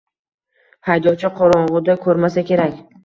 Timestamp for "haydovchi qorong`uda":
0.87-1.97